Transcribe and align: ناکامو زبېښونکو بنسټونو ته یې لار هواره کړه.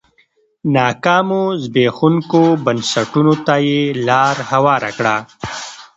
ناکامو 0.75 1.43
زبېښونکو 1.63 2.41
بنسټونو 2.65 3.33
ته 3.45 3.55
یې 3.67 3.81
لار 4.07 4.35
هواره 4.51 4.89
کړه. 4.97 5.15